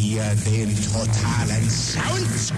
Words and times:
ihr 0.00 0.22
den 0.44 0.74
totalen 0.92 1.70
Sound? 1.70 2.52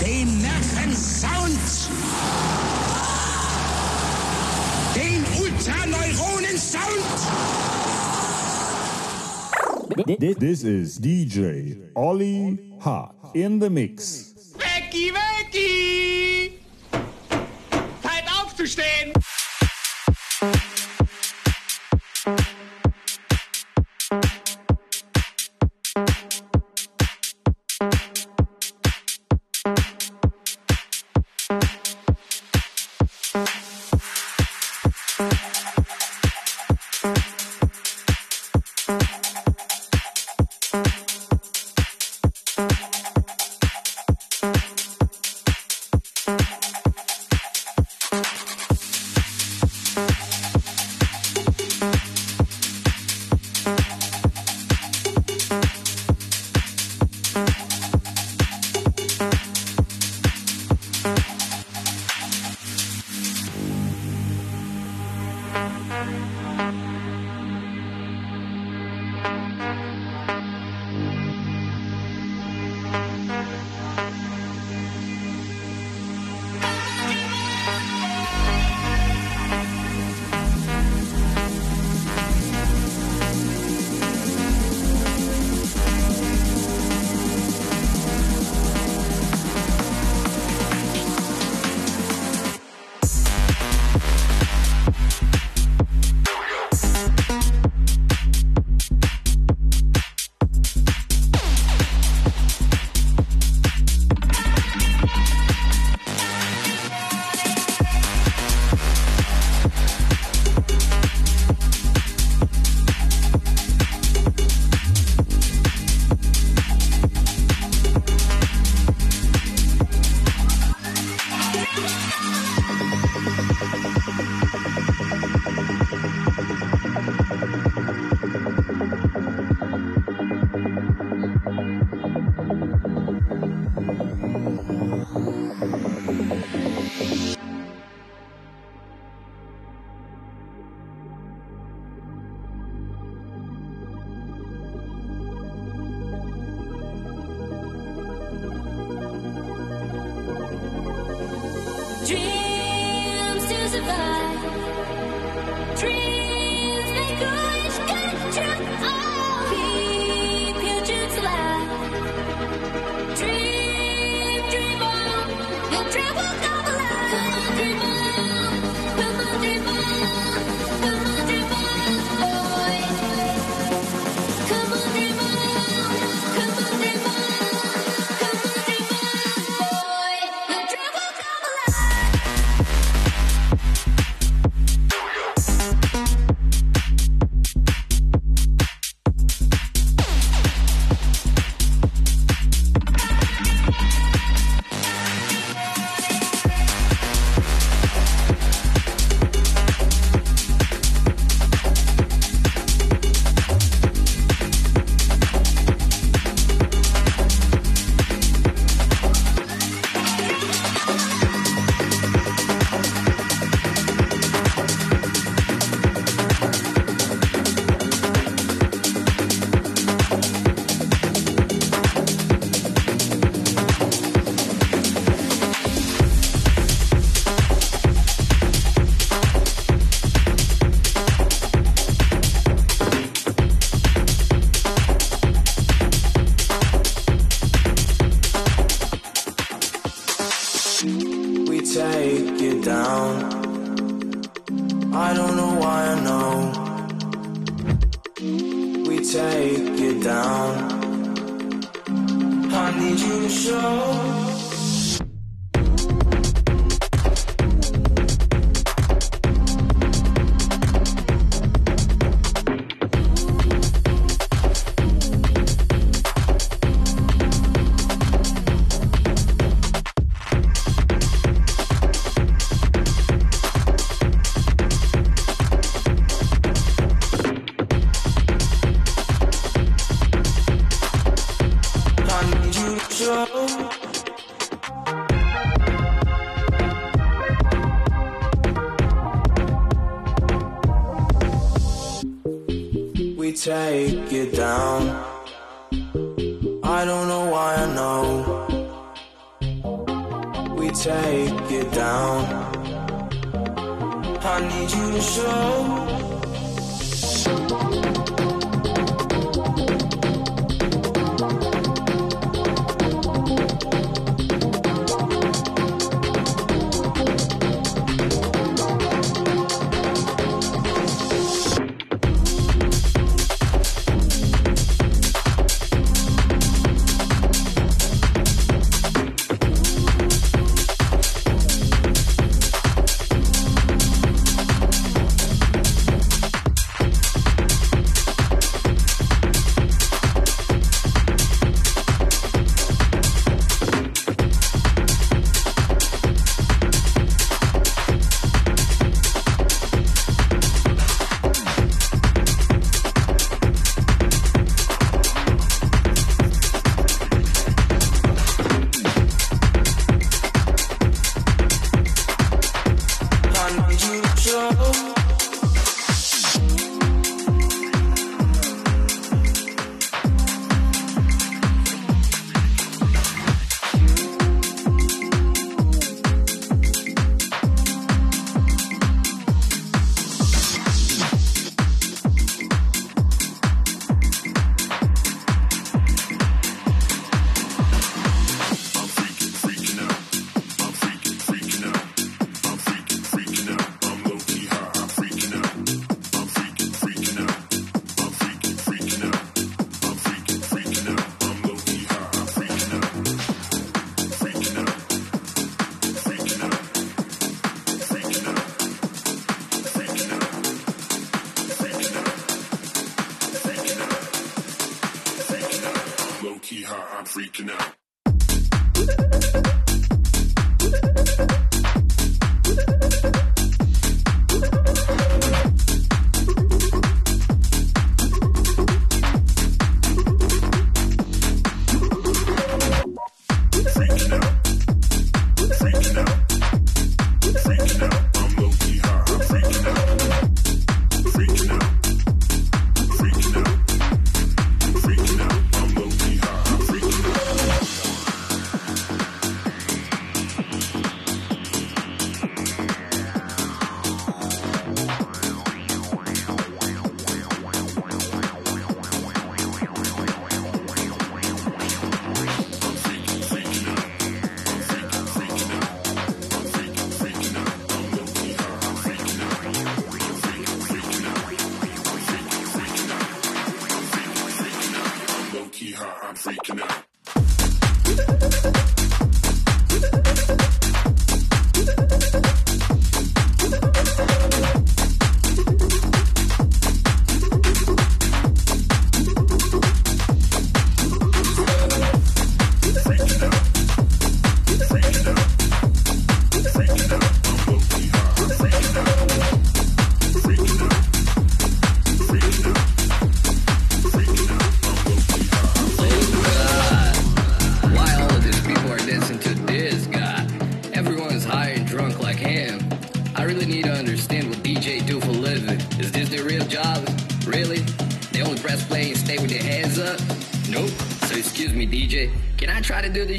Den 0.00 0.42
Nervensound? 0.42 1.58
Den 4.94 5.24
This, 10.38 10.64
is 10.64 10.98
DJ 10.98 11.74
Ollie 11.94 12.58
Ha 12.80 13.12
in 13.34 13.60
the 13.60 13.70
mix. 13.70 14.54
Becky, 14.58 15.10
Becky! 15.12 16.11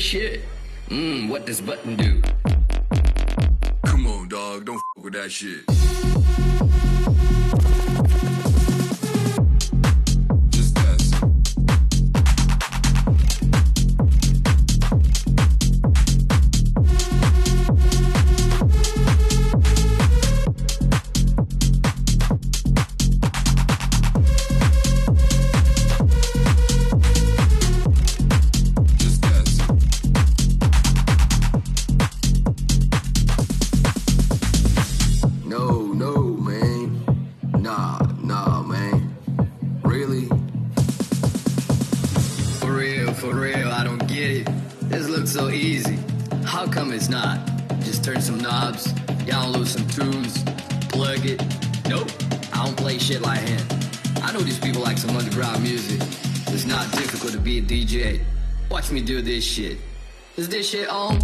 shit. 0.04 0.33
come 46.74 46.92
is 46.92 47.08
not. 47.08 47.40
Just 47.82 48.04
turn 48.04 48.20
some 48.20 48.40
knobs, 48.40 48.92
download 49.28 49.68
some 49.68 49.88
tunes, 49.90 50.44
plug 50.90 51.24
it. 51.24 51.40
Nope, 51.88 52.10
I 52.52 52.66
don't 52.66 52.76
play 52.76 52.98
shit 52.98 53.22
like 53.22 53.42
him. 53.42 53.62
I 54.24 54.32
know 54.34 54.40
these 54.40 54.58
people 54.58 54.82
like 54.82 54.98
some 54.98 55.16
underground 55.16 55.62
music. 55.62 56.02
It's 56.48 56.66
not 56.66 56.92
difficult 56.94 57.32
to 57.34 57.40
be 57.40 57.60
a 57.60 57.62
DJ. 57.62 58.22
Watch 58.72 58.90
me 58.92 59.02
do 59.02 59.22
this 59.22 59.44
shit. 59.44 59.78
Is 60.36 60.50
this 60.50 60.68
shit 60.68 60.90
on? 60.90 61.20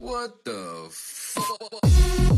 What 0.00 0.44
the 0.44 0.88
fuck? 0.90 2.37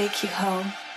take 0.00 0.22
you 0.22 0.30
home. 0.30 0.89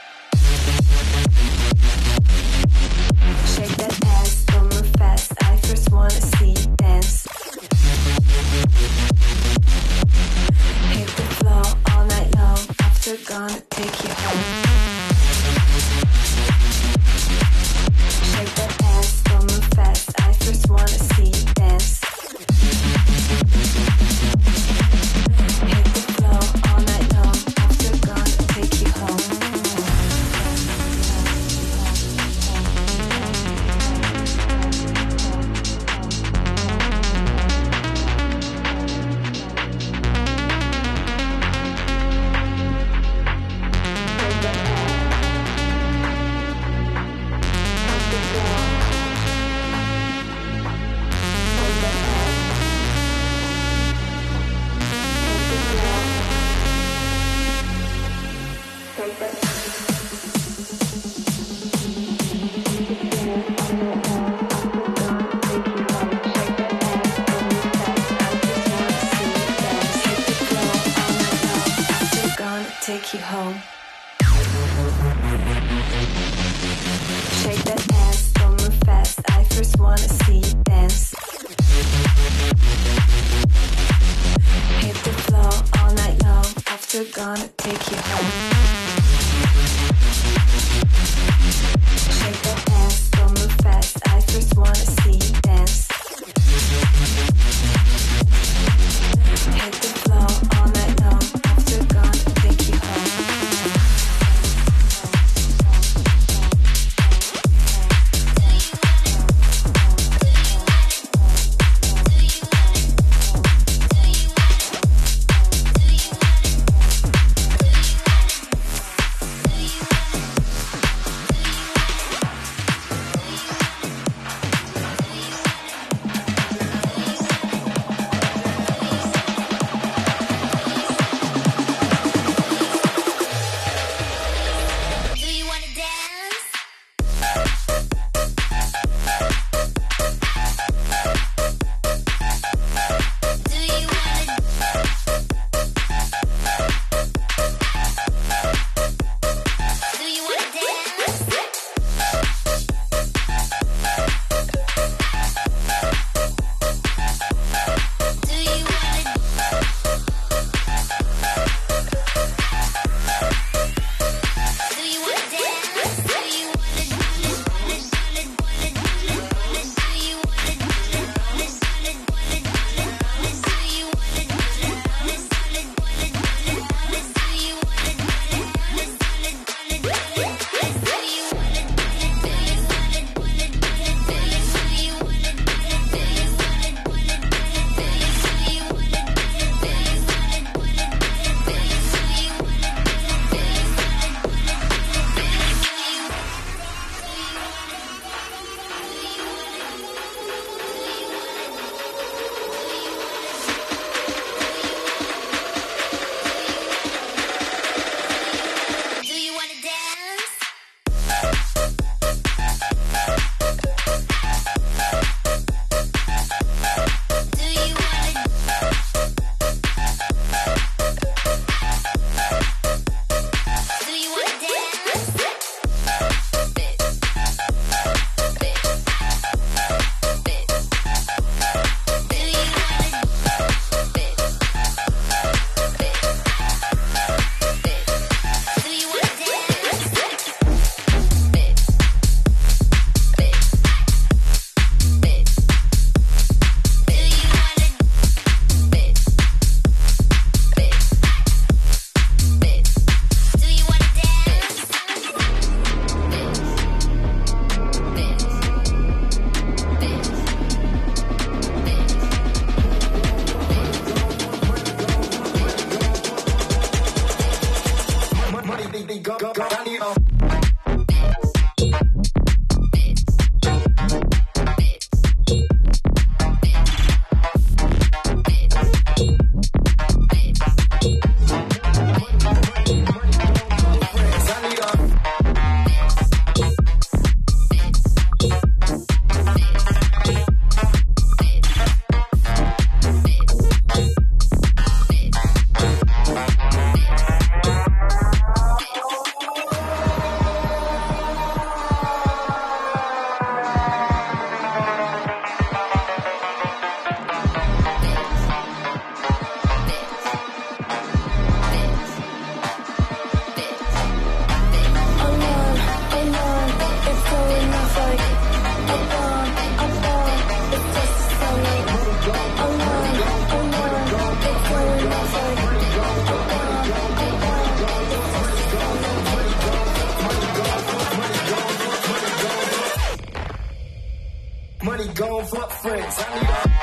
we 334.88 334.94
gon' 334.94 335.26
fuck 335.26 335.52
friends. 335.52 336.63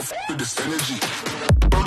with 0.00 0.38
this 0.38 0.58
energy. 0.60 1.79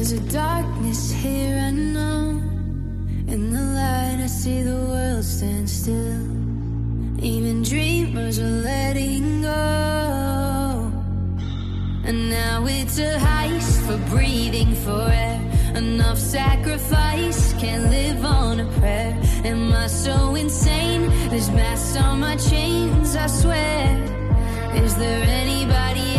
There's 0.00 0.12
a 0.12 0.32
darkness 0.32 1.12
here 1.12 1.58
I 1.58 1.70
know. 1.72 2.40
In 3.28 3.52
the 3.52 3.60
light, 3.60 4.20
I 4.24 4.28
see 4.28 4.62
the 4.62 4.80
world 4.90 5.22
stand 5.22 5.68
still. 5.68 6.24
Even 7.22 7.62
dreamers 7.62 8.38
are 8.38 8.56
letting 8.64 9.42
go. 9.42 10.90
And 12.06 12.30
now 12.30 12.64
it's 12.64 12.98
a 12.98 13.18
heist 13.18 13.86
for 13.86 13.98
breathing 14.08 14.74
for 14.74 15.02
air. 15.02 15.38
Enough 15.74 16.16
sacrifice, 16.16 17.52
can't 17.60 17.90
live 17.90 18.24
on 18.24 18.60
a 18.60 18.66
prayer. 18.78 19.20
Am 19.44 19.70
I 19.70 19.86
so 19.86 20.34
insane? 20.34 21.10
There's 21.28 21.50
masks 21.50 21.98
on 21.98 22.20
my 22.20 22.36
chains, 22.36 23.14
I 23.16 23.26
swear. 23.26 24.02
Is 24.82 24.96
there 24.96 25.24
anybody 25.24 26.09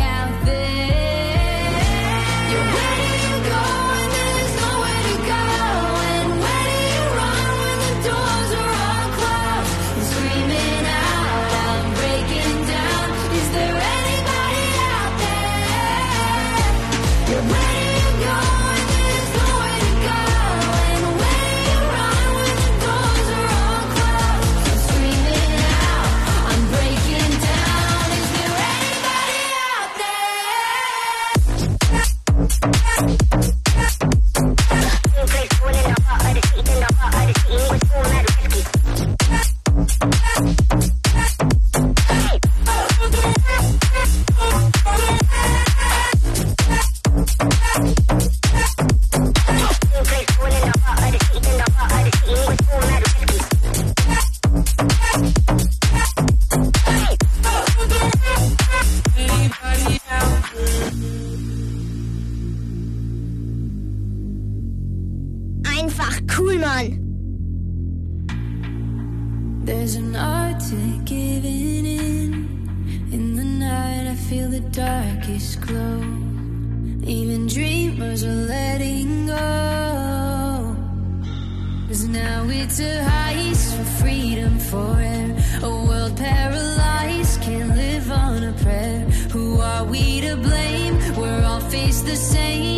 the 92.12 92.18
same, 92.18 92.71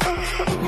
Thank 0.00 0.50
you. 0.50 0.61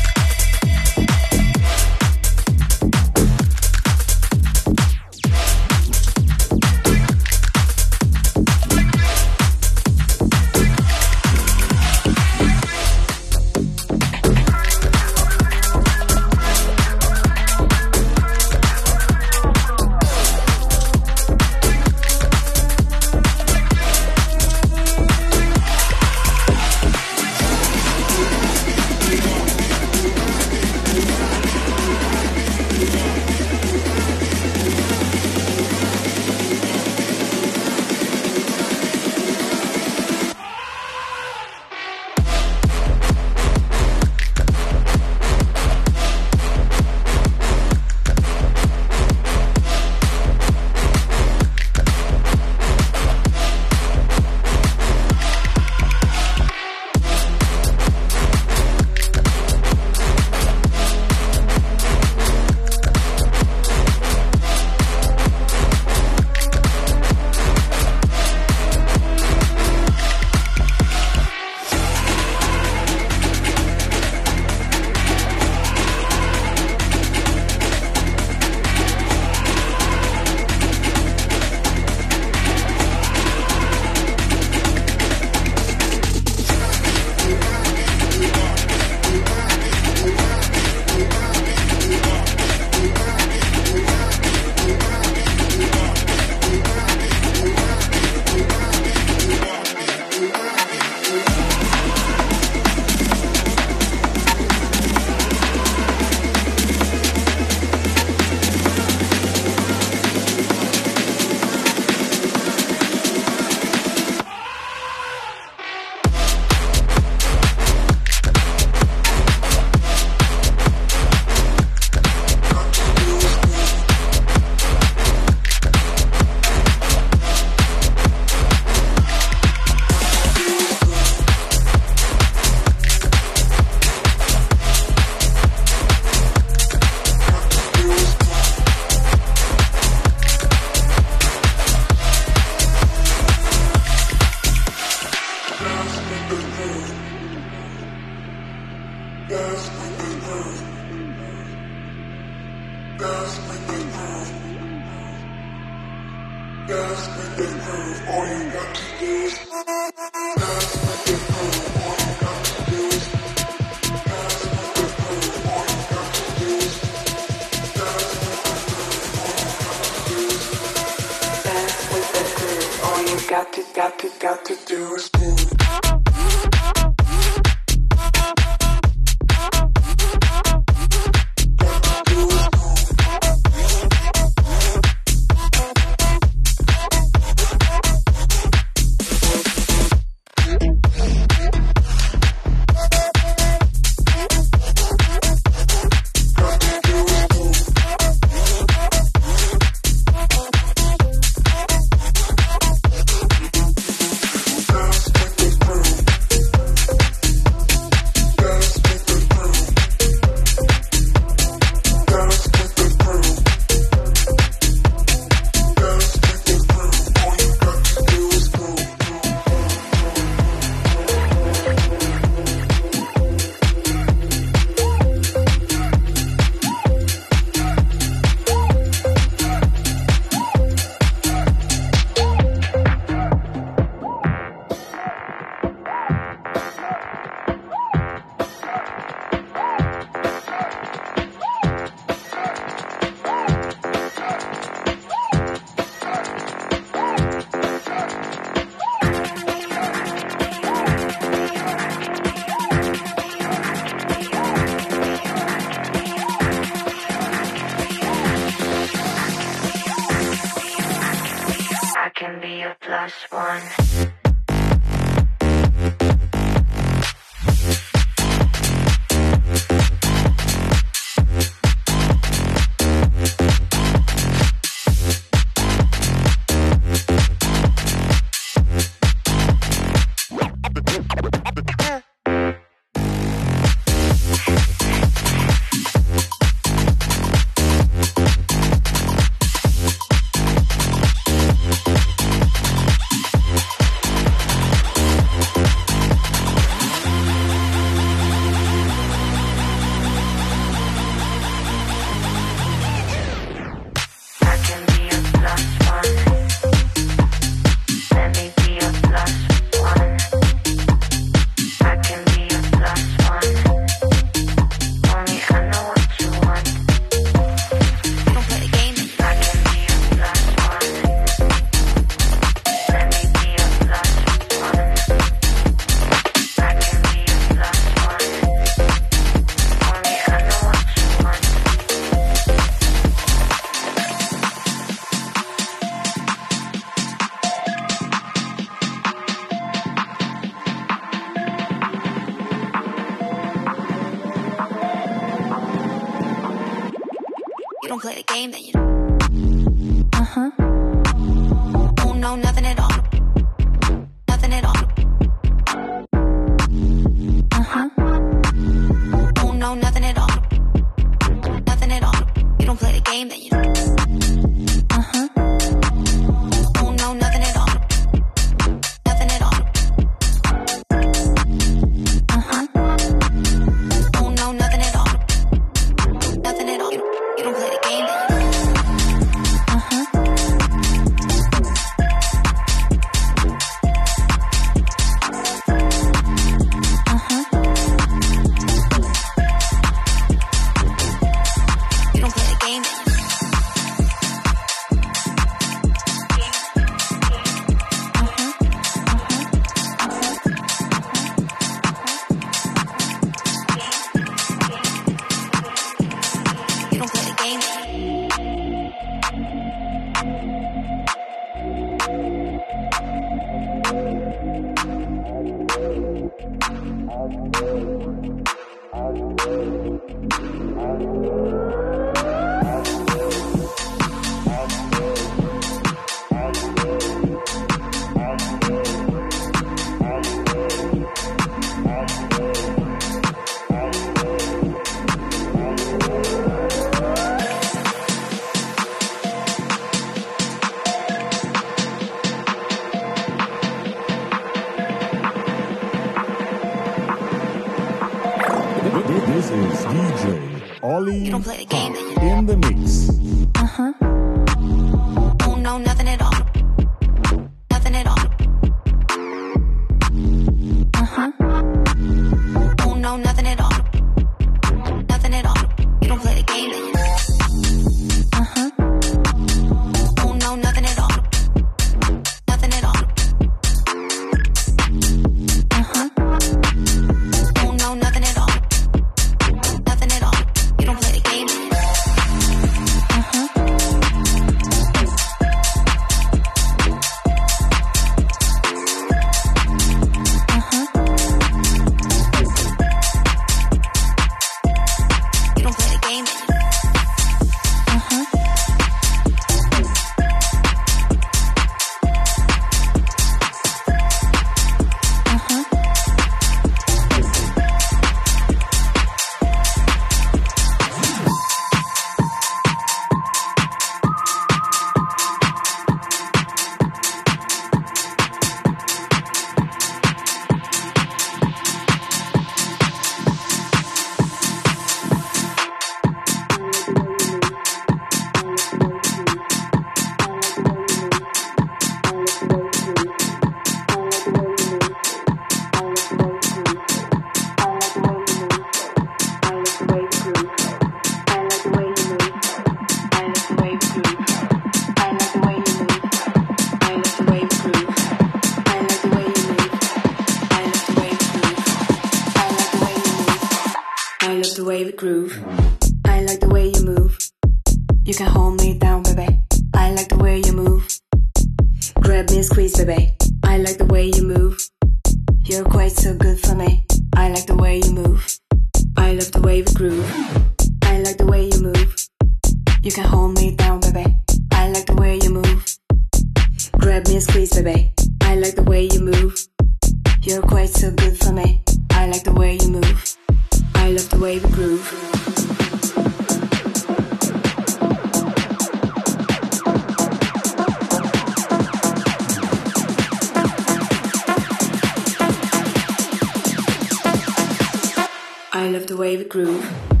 Groove. 599.29 600.00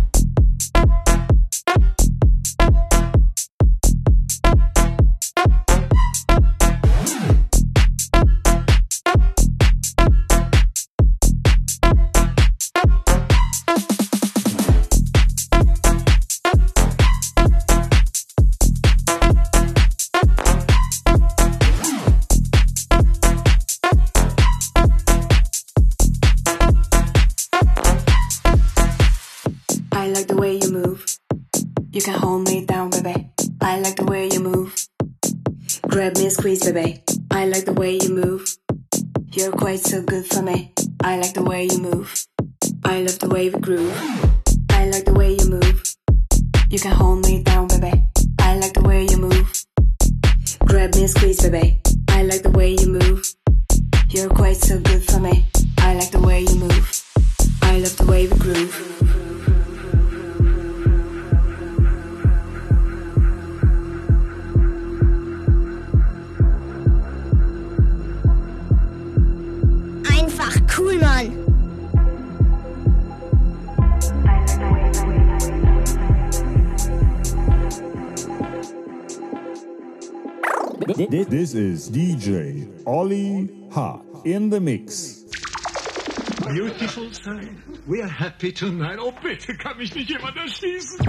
Herr 88.17 88.31
Peter, 88.31 88.69
nein, 88.71 88.99
oh 88.99 89.13
bitte, 89.23 89.55
kann 89.55 89.77
mich 89.77 89.95
nicht 89.95 90.09
jemand 90.09 90.35
erschießen. 90.37 90.99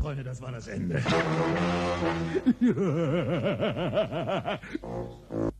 Freunde, 0.00 0.24
das 0.24 0.40
war 0.42 0.52
das 0.52 0.68
Ende. 0.68 1.02